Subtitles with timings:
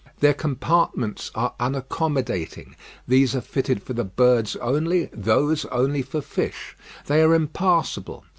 [0.19, 2.75] Their compartments are unaccommodating;
[3.07, 6.75] these are fitted for the birds only, those only for fish.
[7.05, 8.23] They are impassable.